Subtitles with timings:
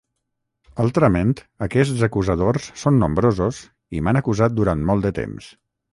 [0.83, 1.33] Altrament
[1.65, 3.61] aquests acusadors són nombrosos
[3.99, 5.53] i m'han acusat durant molt de temps.